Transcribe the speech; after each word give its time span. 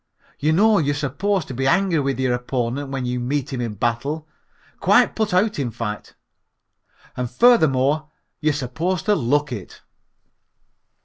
Y'know 0.39 0.79
you're 0.79 0.95
supposed 0.95 1.47
to 1.47 1.53
be 1.53 1.67
angry 1.67 1.99
with 1.99 2.19
your 2.19 2.33
opponent 2.33 2.89
when 2.89 3.05
you 3.05 3.19
meet 3.19 3.53
him 3.53 3.61
in 3.61 3.75
battle, 3.75 4.27
quite 4.79 5.15
put 5.15 5.31
out 5.31 5.59
in 5.59 5.69
fact. 5.69 6.15
And 7.15 7.29
furthermore 7.29 8.09
you're 8.39 8.51
supposed 8.55 9.05
to 9.05 9.13
look 9.13 9.51
it." 9.51 9.83